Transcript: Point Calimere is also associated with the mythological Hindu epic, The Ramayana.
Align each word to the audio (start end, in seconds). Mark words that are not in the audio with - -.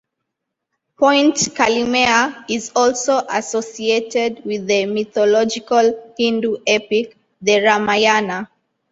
Point 0.97 1.35
Calimere 1.53 2.45
is 2.49 2.71
also 2.75 3.17
associated 3.29 4.43
with 4.43 4.65
the 4.65 4.87
mythological 4.87 6.11
Hindu 6.17 6.57
epic, 6.65 7.15
The 7.39 7.61
Ramayana. 7.61 8.49